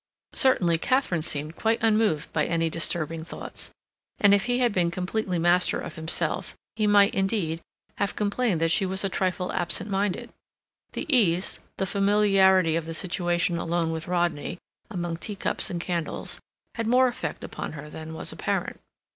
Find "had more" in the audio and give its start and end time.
16.73-17.07